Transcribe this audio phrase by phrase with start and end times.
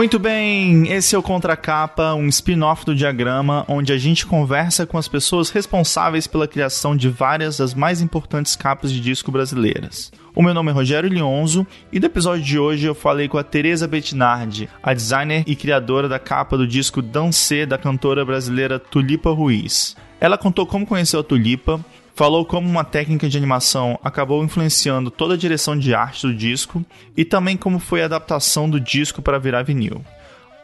[0.00, 4.96] Muito bem, esse é o Contracapa, um spin-off do Diagrama, onde a gente conversa com
[4.96, 10.10] as pessoas responsáveis pela criação de várias das mais importantes capas de disco brasileiras.
[10.34, 13.44] O meu nome é Rogério Lionzo e no episódio de hoje eu falei com a
[13.44, 19.30] Teresa Bettinardi, a designer e criadora da capa do disco Dancê da cantora brasileira Tulipa
[19.30, 19.94] Ruiz.
[20.18, 21.78] Ela contou como conheceu a Tulipa,
[22.14, 26.84] falou como uma técnica de animação acabou influenciando toda a direção de arte do disco
[27.16, 30.04] e também como foi a adaptação do disco para virar vinil.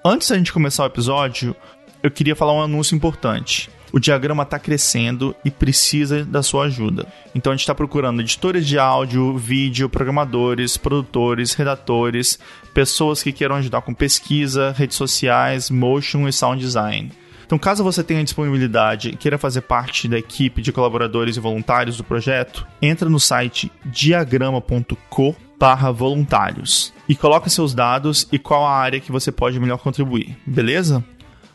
[0.05, 1.57] Antes da gente começar o episódio,
[2.03, 3.71] eu queria falar um anúncio importante.
[3.93, 7.07] O diagrama está crescendo e precisa da sua ajuda.
[7.35, 12.39] Então a gente está procurando editores de áudio, vídeo, programadores, produtores, redatores,
[12.75, 17.11] pessoas que queiram ajudar com pesquisa, redes sociais, motion e sound design.
[17.47, 21.97] Então, caso você tenha disponibilidade e queira fazer parte da equipe de colaboradores e voluntários
[21.97, 28.77] do projeto, entra no site diagrama.co barra voluntários e coloque seus dados e qual a
[28.77, 31.05] área que você pode melhor contribuir, beleza?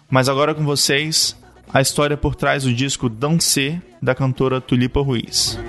[0.09, 1.36] Mas agora com vocês,
[1.73, 5.59] a história por trás do disco Dancê, da cantora Tulipa Ruiz.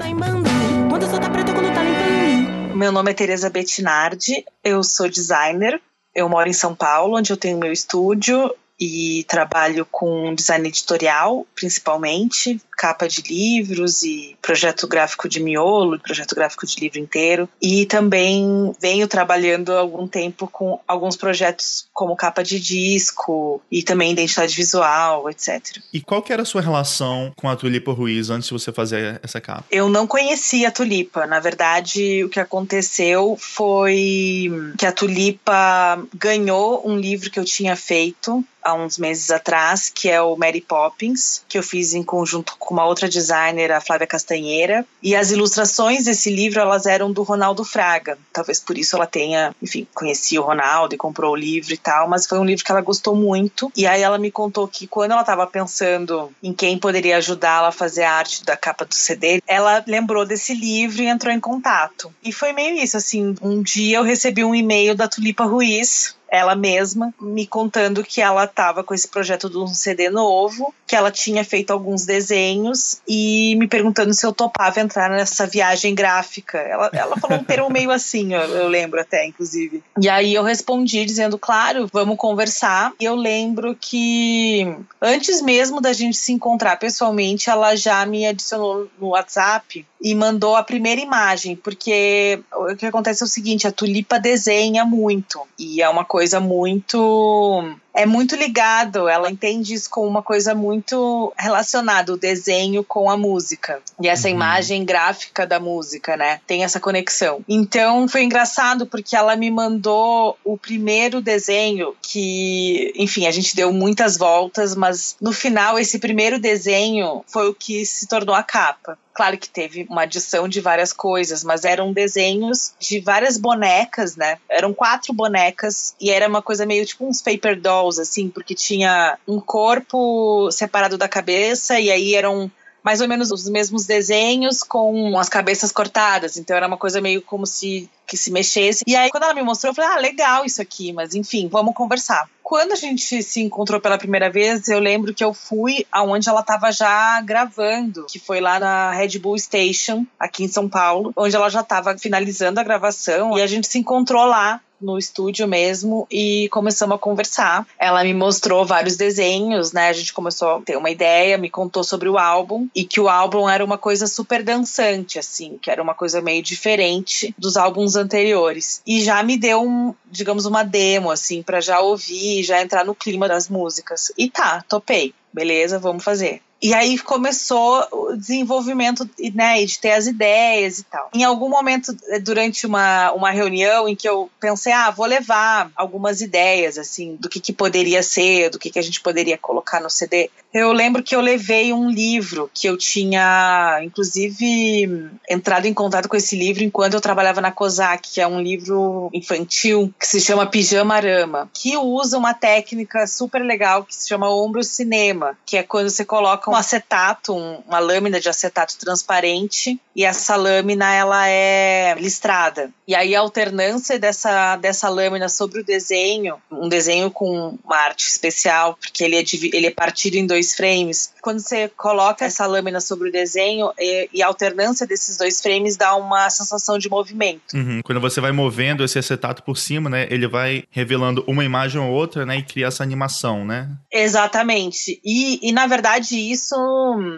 [2.75, 5.81] Meu nome é Teresa Bettinardi, eu sou designer,
[6.15, 11.47] eu moro em São Paulo, onde eu tenho meu estúdio e trabalho com design editorial,
[11.55, 17.49] principalmente, capa de livros e projeto gráfico de miolo, projeto gráfico de livro inteiro.
[17.61, 23.85] E também venho trabalhando há algum tempo com alguns projetos como capa de disco e
[23.85, 25.79] também identidade visual, etc.
[25.93, 29.21] E qual que era a sua relação com a Tulipa Ruiz antes de você fazer
[29.23, 29.65] essa capa?
[29.71, 31.25] Eu não conhecia a Tulipa.
[31.25, 37.77] Na verdade, o que aconteceu foi que a Tulipa ganhou um livro que eu tinha
[37.77, 42.57] feito há uns meses atrás, que é o Mary Poppins, que eu fiz em conjunto
[42.59, 44.87] com uma outra designer, a Flávia Castanheira.
[45.03, 48.19] E as ilustrações desse livro, elas eram do Ronaldo Fraga.
[48.33, 52.09] Talvez por isso ela tenha, enfim, conhecia o Ronaldo e comprou o livro e tal,
[52.09, 53.71] mas foi um livro que ela gostou muito.
[53.77, 57.73] E aí ela me contou que quando ela estava pensando em quem poderia ajudá-la a
[57.73, 62.13] fazer a arte da capa do CD, ela lembrou desse livro e entrou em contato.
[62.23, 66.57] E foi meio isso, assim, um dia eu recebi um e-mail da Tulipa Ruiz, ela
[66.57, 71.11] mesma me contando que ela estava com esse projeto de um CD novo, que ela
[71.11, 76.57] tinha feito alguns desenhos e me perguntando se eu topava entrar nessa viagem gráfica.
[76.57, 79.85] Ela, ela falou um termo meio assim, eu, eu lembro até, inclusive.
[80.01, 82.95] E aí eu respondi dizendo, claro, vamos conversar.
[82.99, 88.89] E eu lembro que antes mesmo da gente se encontrar pessoalmente, ela já me adicionou
[88.99, 93.73] no WhatsApp e mandou a primeira imagem, porque o que acontece é o seguinte, a
[93.73, 100.07] Tulipa desenha muito e é uma coisa muito é muito ligado, ela entende isso como
[100.07, 103.83] uma coisa muito relacionada, o desenho com a música.
[104.01, 104.35] E essa uhum.
[104.35, 106.41] imagem gráfica da música, né?
[106.47, 107.45] Tem essa conexão.
[107.47, 113.73] Então foi engraçado porque ela me mandou o primeiro desenho que, enfim, a gente deu
[113.73, 118.99] muitas voltas, mas no final esse primeiro desenho foi o que se tornou a capa.
[119.15, 124.39] Claro que teve uma adição de várias coisas, mas eram desenhos de várias bonecas, né?
[124.49, 129.19] Eram quatro bonecas e era uma coisa meio tipo uns paper dolls assim, porque tinha
[129.29, 132.51] um corpo separado da cabeça e aí eram
[132.83, 136.37] mais ou menos os mesmos desenhos com as cabeças cortadas.
[136.37, 138.85] Então era uma coisa meio como se que se mexesse.
[138.87, 141.75] E aí quando ela me mostrou, eu falei: "Ah, legal isso aqui, mas enfim, vamos
[141.75, 142.29] conversar".
[142.43, 146.41] Quando a gente se encontrou pela primeira vez, eu lembro que eu fui aonde ela
[146.41, 151.35] estava já gravando, que foi lá na Red Bull Station, aqui em São Paulo, onde
[151.35, 156.07] ela já estava finalizando a gravação, e a gente se encontrou lá no estúdio mesmo
[156.11, 157.67] e começamos a conversar.
[157.79, 159.89] Ela me mostrou vários desenhos, né?
[159.89, 163.09] A gente começou a ter uma ideia, me contou sobre o álbum e que o
[163.09, 167.97] álbum era uma coisa super dançante, assim, que era uma coisa meio diferente dos álbuns
[167.97, 168.83] anteriores.
[168.87, 172.95] E já me deu um, digamos, uma demo, assim, para já ouvir, já entrar no
[172.95, 174.13] clima das músicas.
[174.19, 175.15] E tá, topei.
[175.33, 176.43] Beleza, vamos fazer.
[176.63, 181.11] E aí começou o desenvolvimento, né, de ter as ideias e tal.
[181.13, 185.73] Em algum momento, eh, durante uma, uma reunião em que eu pensei, ah, vou levar
[185.75, 189.81] algumas ideias, assim, do que, que poderia ser, do que, que a gente poderia colocar
[189.81, 195.73] no CD, Eu lembro que eu levei um livro que eu tinha, inclusive, entrado em
[195.73, 200.07] contato com esse livro enquanto eu trabalhava na COSAC, que é um livro infantil que
[200.07, 205.39] se chama Pijama Arama, que usa uma técnica super legal que se chama ombro cinema,
[205.47, 210.37] que é quando você coloca um acetato, um, uma lâmina de acetato transparente, e essa
[210.37, 212.71] lâmina ela é listrada.
[212.87, 218.07] E aí a alternância dessa, dessa lâmina sobre o desenho, um desenho com uma arte
[218.07, 219.25] especial, porque ele é,
[219.55, 221.13] ele é partido em dois frames.
[221.23, 225.77] Quando você coloca essa lâmina sobre o desenho e, e a alternância desses dois frames
[225.77, 227.55] dá uma sensação de movimento.
[227.55, 227.81] Uhum.
[227.85, 231.91] Quando você vai movendo esse acetato por cima, né, ele vai revelando uma imagem ou
[231.91, 233.69] outra, né, e cria essa animação, né?
[233.93, 235.01] Exatamente.
[235.05, 236.57] E, e na verdade isso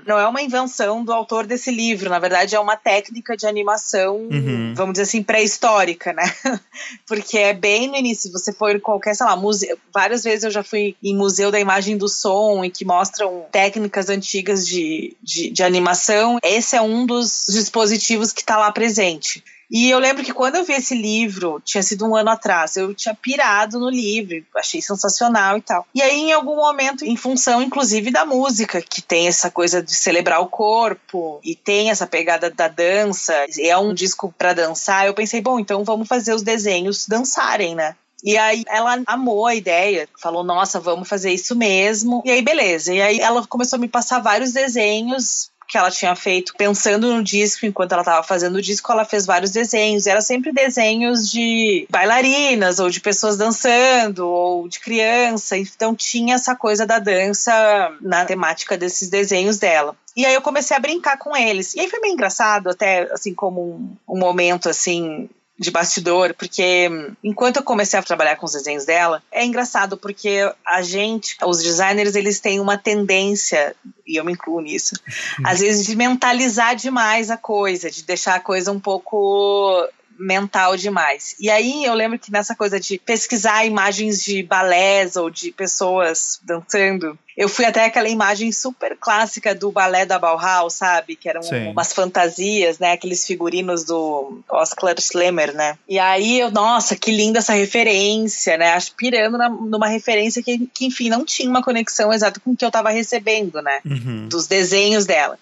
[0.07, 4.17] não é uma invenção do autor desse livro, na verdade é uma técnica de animação,
[4.17, 4.75] uhum.
[4.75, 6.25] vamos dizer assim, pré-histórica, né?
[7.07, 10.51] Porque é bem no início, você for em qualquer, sei lá, museu, várias vezes eu
[10.51, 12.85] já fui em museu da imagem do som e que
[13.15, 16.39] mostram técnicas antigas de, de, de animação.
[16.43, 19.43] Esse é um dos dispositivos que está lá presente.
[19.71, 22.95] E eu lembro que quando eu vi esse livro, tinha sido um ano atrás, eu
[22.95, 25.87] tinha pirado no livro, achei sensacional e tal.
[25.95, 29.95] E aí, em algum momento, em função inclusive da música, que tem essa coisa de
[29.95, 35.15] celebrar o corpo e tem essa pegada da dança, é um disco para dançar, eu
[35.15, 37.97] pensei, bom, então vamos fazer os desenhos dançarem, né?
[38.25, 42.23] E aí ela amou a ideia, falou: "Nossa, vamos fazer isso mesmo".
[42.25, 42.93] E aí beleza.
[42.93, 47.23] E aí ela começou a me passar vários desenhos que ela tinha feito pensando no
[47.23, 50.07] disco, enquanto ela estava fazendo o disco, ela fez vários desenhos.
[50.07, 55.57] Era sempre desenhos de bailarinas, ou de pessoas dançando, ou de criança.
[55.57, 57.53] Então tinha essa coisa da dança
[58.01, 59.97] na temática desses desenhos dela.
[60.17, 61.75] E aí eu comecei a brincar com eles.
[61.75, 65.29] E aí foi meio engraçado, até assim, como um, um momento assim
[65.59, 66.89] de bastidor, porque
[67.23, 71.63] enquanto eu comecei a trabalhar com os desenhos dela, é engraçado porque a gente, os
[71.63, 73.75] designers, eles têm uma tendência,
[74.07, 74.97] e eu me incluo nisso,
[75.39, 75.47] uhum.
[75.47, 79.89] às vezes de mentalizar demais a coisa, de deixar a coisa um pouco
[80.19, 81.35] mental demais.
[81.39, 86.41] E aí eu lembro que nessa coisa de pesquisar imagens de balés ou de pessoas
[86.43, 91.17] dançando, eu fui até aquela imagem super clássica do balé da Bauhaus, sabe?
[91.17, 91.69] Que eram Sim.
[91.69, 92.93] umas fantasias, né?
[92.93, 95.77] Aqueles figurinos do Oscar Schlemmer, né?
[95.89, 98.75] E aí eu, nossa, que linda essa referência, né?
[98.75, 102.65] Aspirando na, numa referência que, que, enfim, não tinha uma conexão exata com o que
[102.65, 103.81] eu tava recebendo, né?
[103.85, 104.29] Uhum.
[104.29, 105.39] Dos desenhos dela.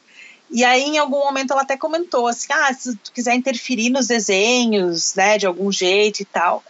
[0.53, 4.07] E aí, em algum momento, ela até comentou assim: ah, se tu quiser interferir nos
[4.07, 6.63] desenhos, né, de algum jeito e tal.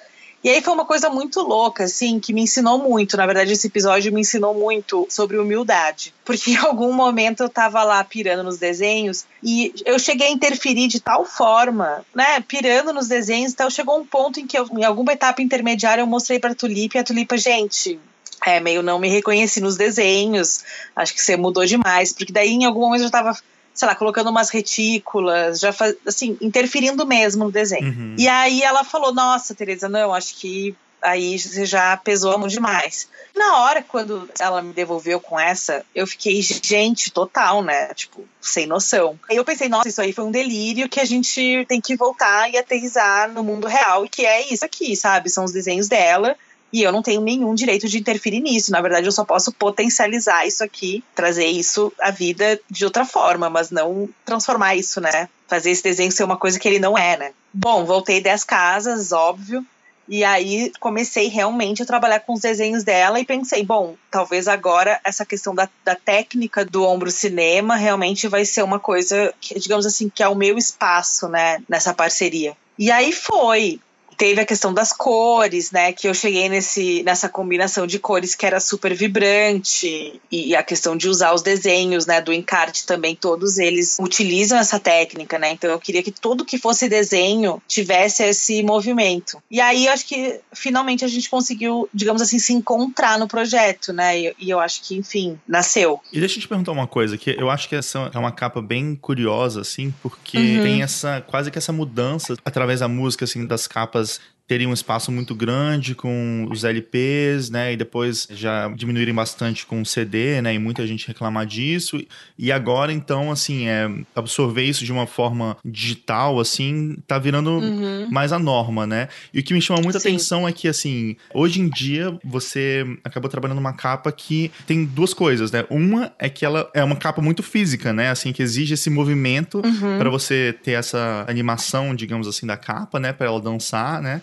[0.44, 3.17] E aí foi uma coisa muito louca, assim, que me ensinou muito.
[3.17, 6.12] Na verdade, esse episódio me ensinou muito sobre humildade.
[6.25, 10.88] Porque em algum momento eu tava lá pirando nos desenhos e eu cheguei a interferir
[10.88, 12.40] de tal forma, né?
[12.40, 16.06] Pirando nos desenhos, então chegou um ponto em que eu, em alguma etapa intermediária, eu
[16.08, 18.00] mostrei pra Tulipa e a Tulipa, gente,
[18.44, 20.64] é, meio não me reconheci nos desenhos,
[20.96, 23.37] acho que você mudou demais, porque daí em algum momento eu tava
[23.75, 27.89] sei lá, colocando umas retículas, já faz, assim, interferindo mesmo no desenho.
[27.89, 28.17] Uhum.
[28.19, 33.09] E aí ela falou: Nossa, Tereza, não, acho que aí você já pesou muito demais.
[33.35, 37.93] Na hora, quando ela me devolveu com essa, eu fiquei, gente, total, né?
[37.95, 39.19] Tipo, sem noção.
[39.29, 42.49] Aí eu pensei, nossa, isso aí foi um delírio que a gente tem que voltar
[42.51, 45.29] e aterrizar no mundo real, que é isso aqui, sabe?
[45.29, 46.37] São os desenhos dela
[46.73, 48.73] e eu não tenho nenhum direito de interferir nisso.
[48.73, 53.51] Na verdade, eu só posso potencializar isso aqui, trazer isso à vida de outra forma,
[53.51, 55.29] mas não transformar isso, né?
[55.47, 57.33] Fazer esse desenho ser uma coisa que ele não é, né?
[57.53, 59.65] Bom, voltei 10 casas, óbvio.
[60.09, 65.01] E aí comecei realmente a trabalhar com os desenhos dela e pensei, bom, talvez agora
[65.05, 69.87] essa questão da, da técnica do ombro cinema realmente vai ser uma coisa, que, digamos
[69.87, 72.56] assim, que é o meu espaço, né, nessa parceria.
[72.79, 73.81] E aí foi
[74.22, 75.93] teve a questão das cores, né?
[75.93, 80.20] Que eu cheguei nesse, nessa combinação de cores que era super vibrante.
[80.31, 82.20] E a questão de usar os desenhos, né?
[82.20, 85.50] Do encarte também, todos eles utilizam essa técnica, né?
[85.50, 89.43] Então eu queria que tudo que fosse desenho tivesse esse movimento.
[89.50, 93.93] E aí eu acho que finalmente a gente conseguiu, digamos assim, se encontrar no projeto,
[93.93, 94.17] né?
[94.17, 96.00] E, e eu acho que, enfim, nasceu.
[96.12, 98.62] E deixa eu te perguntar uma coisa, que eu acho que essa é uma capa
[98.62, 100.62] bem curiosa, assim, porque uhum.
[100.62, 104.12] tem essa quase que essa mudança através da música, assim, das capas
[104.46, 107.72] teria um espaço muito grande com os LPs, né?
[107.72, 110.55] E depois já diminuírem bastante com o CD, né?
[110.55, 112.05] E muita gente reclamar disso.
[112.39, 118.08] E agora, então, assim, é, absorver isso de uma forma digital, assim, tá virando uhum.
[118.11, 119.08] mais a norma, né?
[119.32, 120.08] E o que me chama muita Sim.
[120.08, 125.15] atenção é que, assim, hoje em dia você acabou trabalhando numa capa que tem duas
[125.15, 125.65] coisas, né?
[125.70, 128.11] Uma é que ela é uma capa muito física, né?
[128.11, 129.99] Assim, que exige esse movimento uhum.
[129.99, 133.13] para você ter essa animação, digamos assim, da capa, né?
[133.13, 134.20] Para ela dançar, né?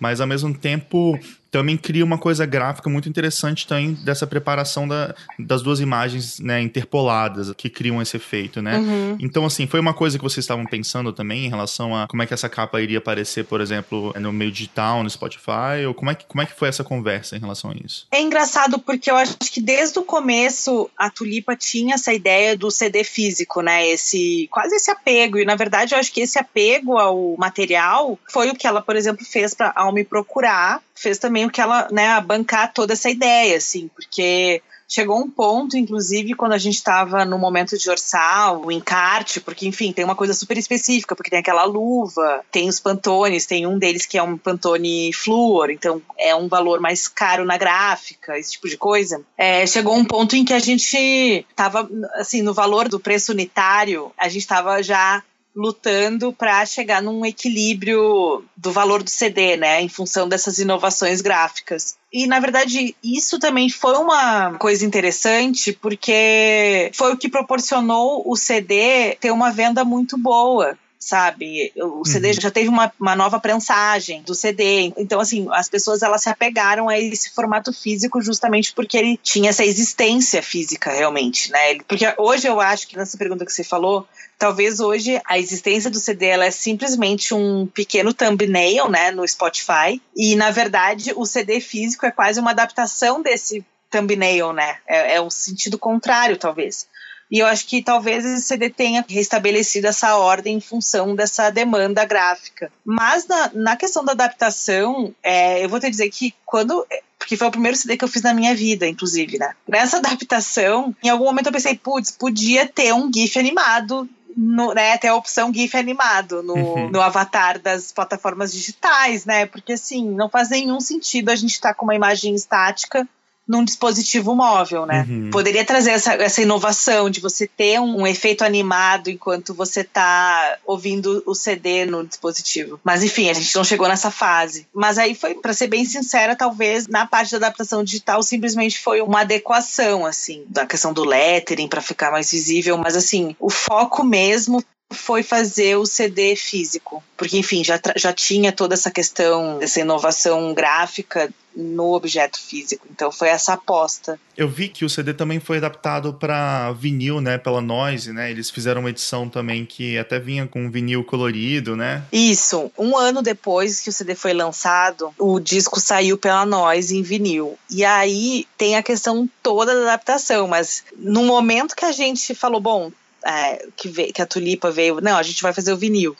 [0.00, 1.18] mas ao mesmo tempo
[1.50, 6.60] também cria uma coisa gráfica muito interessante também dessa preparação da, das duas imagens né,
[6.60, 8.76] interpoladas que criam esse efeito, né?
[8.78, 9.16] Uhum.
[9.20, 12.26] Então, assim, foi uma coisa que vocês estavam pensando também em relação a como é
[12.26, 16.14] que essa capa iria aparecer, por exemplo, no meio digital, no Spotify, ou como é
[16.14, 18.06] que, como é que foi essa conversa em relação a isso?
[18.10, 22.70] É engraçado porque eu acho que desde o começo a Tulipa tinha essa ideia do
[22.70, 23.88] CD físico, né?
[23.88, 28.50] Esse quase esse apego, e na verdade eu acho que esse apego ao material foi
[28.50, 31.88] o que ela, por exemplo, fez para ao me procurar fez também o que ela,
[31.90, 37.24] né, bancar toda essa ideia, assim, porque chegou um ponto, inclusive, quando a gente estava
[37.24, 41.40] no momento de orçar o encarte, porque, enfim, tem uma coisa super específica, porque tem
[41.40, 46.34] aquela luva, tem os pantones, tem um deles que é um pantone flúor, então é
[46.34, 49.22] um valor mais caro na gráfica, esse tipo de coisa.
[49.36, 54.10] É, chegou um ponto em que a gente estava, assim, no valor do preço unitário,
[54.16, 55.22] a gente estava já
[55.58, 61.96] lutando para chegar num equilíbrio do valor do CD, né, em função dessas inovações gráficas.
[62.12, 68.36] E na verdade, isso também foi uma coisa interessante, porque foi o que proporcionou o
[68.36, 71.72] CD ter uma venda muito boa sabe?
[71.74, 72.34] O CD uhum.
[72.34, 74.92] já teve uma, uma nova prensagem do CD.
[74.94, 79.48] Então, assim, as pessoas elas se apegaram a esse formato físico justamente porque ele tinha
[79.48, 81.78] essa existência física, realmente, né?
[81.88, 84.06] Porque hoje eu acho que nessa pergunta que você falou,
[84.38, 90.02] talvez hoje a existência do CD ela é simplesmente um pequeno thumbnail, né, no Spotify.
[90.14, 94.76] E, na verdade, o CD físico é quase uma adaptação desse thumbnail, né?
[94.86, 96.86] É, é o sentido contrário, talvez.
[97.30, 102.04] E eu acho que talvez esse CD tenha restabelecido essa ordem em função dessa demanda
[102.04, 102.72] gráfica.
[102.84, 106.86] Mas na, na questão da adaptação, é, eu vou te dizer que quando
[107.18, 109.52] porque foi o primeiro CD que eu fiz na minha vida, inclusive, né?
[109.66, 114.96] Nessa adaptação, em algum momento eu pensei, putz, podia ter um GIF animado no, né,
[114.96, 116.90] ter a opção GIF animado no, uhum.
[116.90, 119.46] no avatar das plataformas digitais, né?
[119.46, 123.06] Porque assim, não faz nenhum sentido a gente estar tá com uma imagem estática
[123.48, 125.06] num dispositivo móvel, né?
[125.08, 125.30] Uhum.
[125.30, 130.58] Poderia trazer essa, essa inovação de você ter um, um efeito animado enquanto você está
[130.66, 132.78] ouvindo o CD no dispositivo.
[132.84, 134.66] Mas enfim, a gente não chegou nessa fase.
[134.74, 139.00] Mas aí foi, para ser bem sincera, talvez na parte da adaptação digital simplesmente foi
[139.00, 142.76] uma adequação, assim, da questão do lettering para ficar mais visível.
[142.76, 148.52] Mas assim, o foco mesmo foi fazer o CD físico, porque enfim, já, já tinha
[148.52, 152.86] toda essa questão dessa inovação gráfica no objeto físico.
[152.90, 154.18] Então foi essa aposta.
[154.36, 158.30] Eu vi que o CD também foi adaptado para vinil, né, pela Noise, né?
[158.30, 162.04] Eles fizeram uma edição também que até vinha com vinil colorido, né?
[162.12, 162.70] Isso.
[162.78, 167.58] Um ano depois que o CD foi lançado, o disco saiu pela Noise em vinil.
[167.68, 172.60] E aí tem a questão toda da adaptação, mas no momento que a gente falou,
[172.60, 172.92] bom,
[173.24, 176.16] é, que, veio, que a Tulipa veio, não, a gente vai fazer o vinil.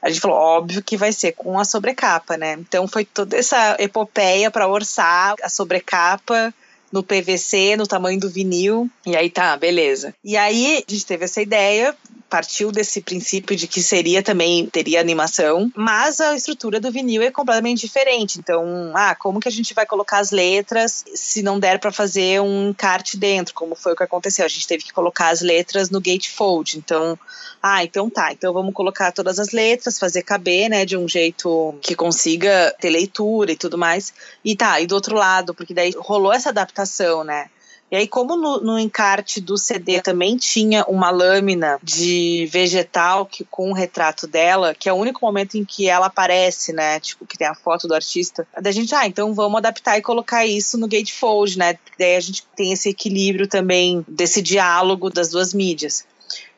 [0.00, 2.54] A gente falou, óbvio que vai ser com a sobrecapa, né?
[2.54, 6.54] Então foi toda essa epopeia para orçar a sobrecapa
[6.90, 8.88] no PVC, no tamanho do vinil.
[9.04, 10.14] E aí tá, beleza.
[10.24, 11.94] E aí a gente teve essa ideia,
[12.28, 17.30] partiu desse princípio de que seria também, teria animação, mas a estrutura do vinil é
[17.30, 18.38] completamente diferente.
[18.38, 22.40] Então, ah, como que a gente vai colocar as letras se não der para fazer
[22.40, 24.44] um encarte dentro, como foi o que aconteceu?
[24.44, 26.76] A gente teve que colocar as letras no gatefold.
[26.76, 27.18] Então,
[27.62, 31.74] ah, então tá, então vamos colocar todas as letras, fazer caber, né, de um jeito
[31.80, 34.12] que consiga ter leitura e tudo mais.
[34.44, 37.48] E tá, e do outro lado, porque daí rolou essa adaptação, né?
[37.90, 43.44] E aí, como no, no, encarte do CD também tinha uma lâmina de vegetal que,
[43.44, 47.00] com o retrato dela, que é o único momento em que ela aparece, né?
[47.00, 48.46] Tipo, que tem a foto do artista.
[48.60, 51.78] Da gente, ah, então vamos adaptar e colocar isso no gatefold, né?
[51.98, 56.04] Daí a gente tem esse equilíbrio também desse diálogo das duas mídias.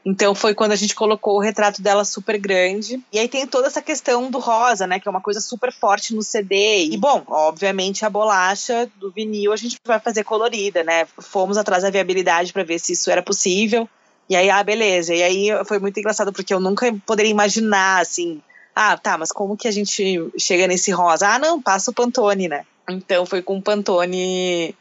[0.04, 3.02] Então foi quando a gente colocou o retrato dela super grande.
[3.12, 4.98] E aí tem toda essa questão do rosa, né?
[4.98, 6.84] Que é uma coisa super forte no CD.
[6.84, 11.06] E bom, obviamente a bolacha do vinil a gente vai fazer colorida, né?
[11.18, 13.88] Fomos atrás da viabilidade para ver se isso era possível.
[14.28, 15.14] E aí, ah, beleza.
[15.14, 18.40] E aí foi muito engraçado porque eu nunca poderia imaginar assim.
[18.74, 21.28] Ah, tá, mas como que a gente chega nesse rosa?
[21.28, 22.64] Ah, não, passa o Pantone, né?
[22.88, 24.74] Então foi com o Pantone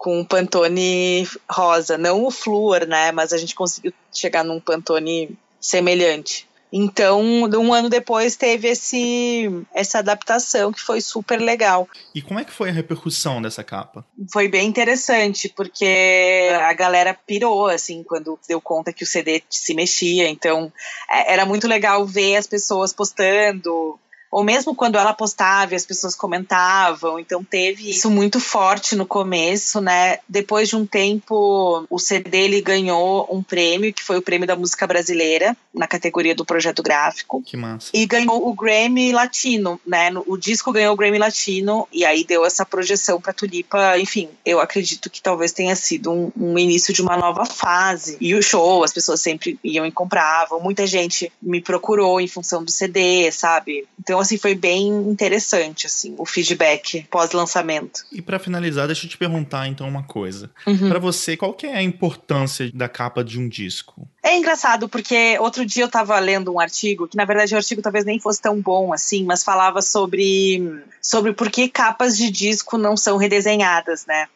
[0.00, 3.12] com um Pantone rosa, não o flúor, né?
[3.12, 6.48] Mas a gente conseguiu chegar num Pantone semelhante.
[6.72, 11.86] Então, um ano depois teve esse, essa adaptação que foi super legal.
[12.14, 14.02] E como é que foi a repercussão dessa capa?
[14.32, 19.74] Foi bem interessante, porque a galera pirou, assim, quando deu conta que o CD se
[19.74, 20.30] mexia.
[20.30, 20.72] Então,
[21.10, 23.98] é, era muito legal ver as pessoas postando,
[24.30, 27.18] ou mesmo quando ela postava e as pessoas comentavam.
[27.18, 30.18] Então teve isso muito forte no começo, né?
[30.28, 34.54] Depois de um tempo, o CD ele ganhou um prêmio, que foi o prêmio da
[34.54, 37.42] música brasileira, na categoria do projeto gráfico.
[37.42, 37.90] Que massa.
[37.92, 40.10] E ganhou o Grammy Latino, né?
[40.26, 43.98] O disco ganhou o Grammy Latino e aí deu essa projeção para Tulipa.
[43.98, 48.16] Enfim, eu acredito que talvez tenha sido um, um início de uma nova fase.
[48.20, 50.60] E o show, as pessoas sempre iam e compravam.
[50.60, 53.86] Muita gente me procurou em função do CD, sabe?
[53.98, 58.04] Então então, assim, foi bem interessante, assim, o feedback pós-lançamento.
[58.12, 60.50] E para finalizar, deixa eu te perguntar, então, uma coisa.
[60.66, 60.90] Uhum.
[60.90, 64.06] Para você, qual que é a importância da capa de um disco?
[64.22, 67.80] É engraçado, porque outro dia eu tava lendo um artigo, que na verdade o artigo
[67.80, 72.76] talvez nem fosse tão bom assim, mas falava sobre, sobre por que capas de disco
[72.76, 74.28] não são redesenhadas, né?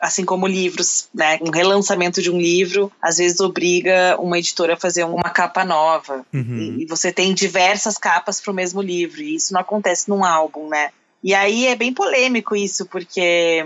[0.00, 1.38] Assim como livros, né?
[1.42, 6.24] Um relançamento de um livro às vezes obriga uma editora a fazer uma capa nova.
[6.32, 6.78] Uhum.
[6.80, 10.68] E, você tem diversas capas para o mesmo livro, e isso não acontece num álbum,
[10.68, 10.90] né?
[11.22, 13.64] E aí é bem polêmico isso, porque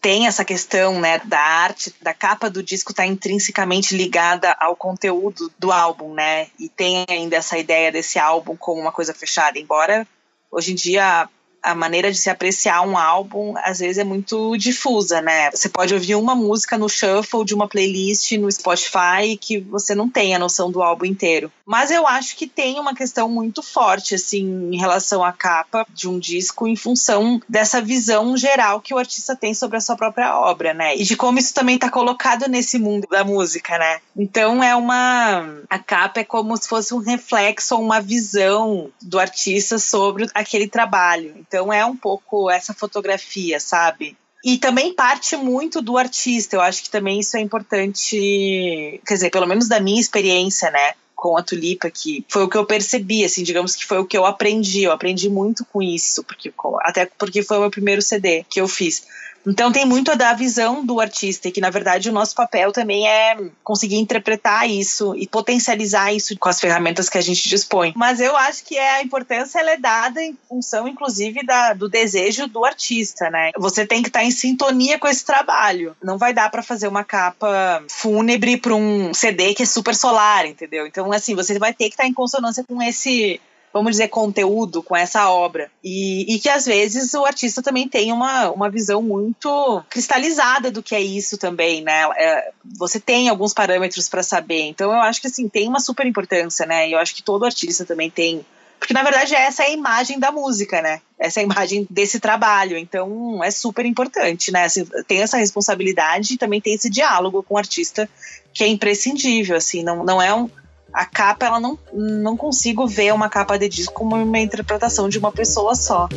[0.00, 4.76] tem essa questão, né, da arte, da capa do disco estar tá intrinsecamente ligada ao
[4.76, 6.48] conteúdo do álbum, né?
[6.58, 10.06] E tem ainda essa ideia desse álbum como uma coisa fechada, embora
[10.50, 11.28] hoje em dia
[11.62, 15.50] a maneira de se apreciar um álbum às vezes é muito difusa, né?
[15.50, 20.08] Você pode ouvir uma música no shuffle de uma playlist no Spotify que você não
[20.08, 21.50] tem a noção do álbum inteiro.
[21.66, 26.08] Mas eu acho que tem uma questão muito forte assim em relação à capa de
[26.08, 30.38] um disco em função dessa visão geral que o artista tem sobre a sua própria
[30.38, 30.96] obra, né?
[30.96, 34.00] E de como isso também está colocado nesse mundo da música, né?
[34.16, 39.18] Então é uma a capa é como se fosse um reflexo ou uma visão do
[39.18, 41.34] artista sobre aquele trabalho.
[41.48, 44.16] Então é um pouco essa fotografia, sabe?
[44.44, 46.54] E também parte muito do artista.
[46.54, 50.92] Eu acho que também isso é importante, quer dizer, pelo menos da minha experiência, né?
[51.16, 54.16] Com a tulipa, que foi o que eu percebi, assim, digamos que foi o que
[54.16, 54.84] eu aprendi.
[54.84, 56.52] Eu aprendi muito com isso, porque
[56.82, 59.04] até porque foi o meu primeiro CD que eu fiz.
[59.46, 63.08] Então tem muito da visão do artista e que na verdade o nosso papel também
[63.08, 67.92] é conseguir interpretar isso e potencializar isso com as ferramentas que a gente dispõe.
[67.96, 71.88] Mas eu acho que é a importância ela é dada em função inclusive da, do
[71.88, 73.50] desejo do artista, né?
[73.56, 75.96] Você tem que estar em sintonia com esse trabalho.
[76.02, 80.46] Não vai dar para fazer uma capa fúnebre para um CD que é super solar,
[80.46, 80.86] entendeu?
[80.86, 83.40] Então assim, você vai ter que estar em consonância com esse
[83.72, 85.70] vamos dizer, conteúdo com essa obra.
[85.82, 90.82] E, e, que às vezes o artista também tem uma, uma visão muito cristalizada do
[90.82, 92.08] que é isso também, né?
[92.16, 94.62] É, você tem alguns parâmetros para saber.
[94.62, 96.88] Então eu acho que assim, tem uma super importância, né?
[96.88, 98.44] E eu acho que todo artista também tem.
[98.78, 101.00] Porque na verdade essa é a imagem da música, né?
[101.18, 102.76] Essa é a imagem desse trabalho.
[102.78, 104.64] Então é super importante, né?
[104.64, 108.08] Assim, tem essa responsabilidade e também tem esse diálogo com o artista
[108.52, 110.50] que é imprescindível, assim, não, não é um,
[110.92, 115.18] a capa, ela não, não consigo ver uma capa de disco como uma interpretação de
[115.18, 116.08] uma pessoa só.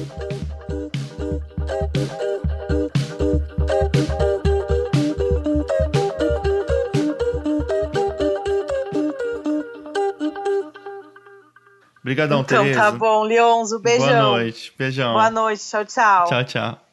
[12.02, 12.80] Obrigadão, então, Tereza.
[12.80, 14.08] tá bom, Leonzo, beijão.
[14.08, 15.14] Boa noite, beijão.
[15.14, 16.26] Boa noite, tchau, tchau.
[16.26, 16.91] Tchau, tchau.